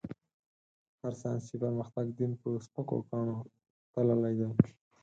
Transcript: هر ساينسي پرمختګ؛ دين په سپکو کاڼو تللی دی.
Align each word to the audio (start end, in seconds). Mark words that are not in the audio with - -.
هر 1.01 1.13
ساينسي 1.21 1.55
پرمختګ؛ 1.63 2.07
دين 2.19 2.31
په 2.41 2.47
سپکو 2.65 2.97
کاڼو 3.09 3.37
تللی 3.93 4.33
دی. 4.39 4.49